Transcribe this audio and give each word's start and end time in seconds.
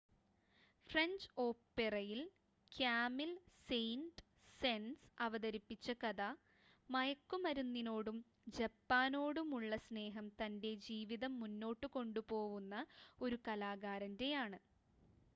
"French 0.89 1.27
ഓപെറയിൽ 1.37 2.21
Camille 2.71 3.31
Saint 3.67 4.23
-Saens 4.61 4.95
അവതരിപ്പിച്ച 5.19 5.95
കഥ 6.01 6.19
"മയക്കുമരുന്നിനോടും 6.89 8.17
ജപ്പാനോടുമുള്ള 8.57 9.71
സ്നേഹം 9.85 10.27
തന്റെ 10.41 10.73
ജീവിതം 10.87 11.35
മുന്നോട്ട് 11.41 11.89
കൊണ്ടുപോവുന്ന" 11.95 12.79
ഒരു 13.19 13.39
കലാകാരന്റെ 13.47 14.31
ആണ്. 14.43 14.61